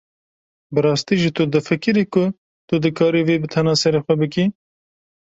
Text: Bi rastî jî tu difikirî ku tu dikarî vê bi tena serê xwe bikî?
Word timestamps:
Bi 0.73 0.79
rastî 0.85 1.15
jî 1.21 1.29
tu 1.37 1.43
difikirî 1.53 2.05
ku 2.13 2.23
tu 2.67 2.75
dikarî 2.83 3.21
vê 3.27 3.35
bi 3.41 3.47
tena 3.53 3.73
serê 3.81 3.99
xwe 4.05 4.15
bikî? 4.21 4.45